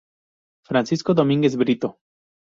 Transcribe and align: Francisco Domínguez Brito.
Francisco 0.63 1.13
Domínguez 1.13 1.55
Brito. 1.55 1.99